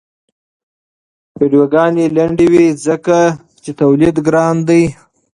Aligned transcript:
ویډیوګانې 1.37 2.05
لنډې 2.17 2.45
وي 2.53 2.67
ځکه 2.85 3.17
چې 3.63 3.71
تولید 3.81 4.15
ګران 4.27 4.55
دی. 4.67 4.83